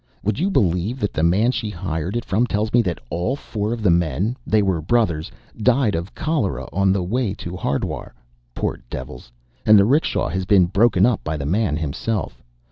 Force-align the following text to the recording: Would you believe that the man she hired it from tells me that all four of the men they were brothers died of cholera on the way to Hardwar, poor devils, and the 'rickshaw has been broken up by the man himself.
Would 0.23 0.39
you 0.39 0.49
believe 0.49 0.99
that 0.99 1.13
the 1.13 1.21
man 1.21 1.51
she 1.51 1.69
hired 1.69 2.17
it 2.17 2.25
from 2.25 2.47
tells 2.47 2.73
me 2.73 2.81
that 2.81 2.97
all 3.11 3.35
four 3.35 3.71
of 3.71 3.83
the 3.83 3.91
men 3.91 4.35
they 4.47 4.63
were 4.63 4.81
brothers 4.81 5.31
died 5.61 5.93
of 5.93 6.15
cholera 6.15 6.67
on 6.73 6.91
the 6.91 7.03
way 7.03 7.35
to 7.35 7.55
Hardwar, 7.55 8.15
poor 8.55 8.81
devils, 8.89 9.31
and 9.63 9.77
the 9.77 9.85
'rickshaw 9.85 10.27
has 10.29 10.45
been 10.47 10.65
broken 10.65 11.05
up 11.05 11.23
by 11.23 11.37
the 11.37 11.45
man 11.45 11.77
himself. 11.77 12.41